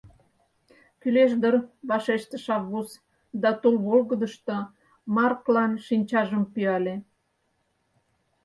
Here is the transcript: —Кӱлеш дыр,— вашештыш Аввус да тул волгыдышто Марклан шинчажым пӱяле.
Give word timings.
—Кӱлеш 1.01 1.31
дыр,— 1.41 1.55
вашештыш 1.89 2.45
Аввус 2.55 2.89
да 3.41 3.49
тул 3.61 3.75
волгыдышто 3.87 4.55
Марклан 5.15 5.71
шинчажым 5.85 6.43
пӱяле. 6.53 6.95